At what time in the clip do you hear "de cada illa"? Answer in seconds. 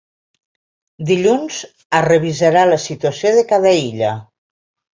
3.39-4.19